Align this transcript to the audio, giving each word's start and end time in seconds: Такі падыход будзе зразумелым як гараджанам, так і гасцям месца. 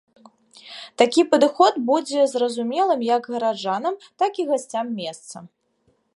Такі 1.01 1.25
падыход 1.33 1.77
будзе 1.89 2.21
зразумелым 2.33 3.05
як 3.15 3.23
гараджанам, 3.35 3.95
так 4.25 4.31
і 4.43 4.49
гасцям 4.51 4.87
месца. 5.05 5.35